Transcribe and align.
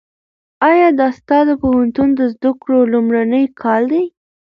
ایا 0.69 0.87
دا 0.99 1.07
ستا 1.17 1.37
د 1.49 1.51
پوهنتون 1.61 2.09
د 2.19 2.21
زده 2.33 2.51
کړو 2.61 2.79
لومړنی 2.93 3.43
کال 3.61 3.81
دی؟ 3.91 4.03